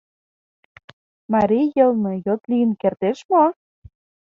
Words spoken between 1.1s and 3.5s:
Марий йылме йот лийын кертеш мо?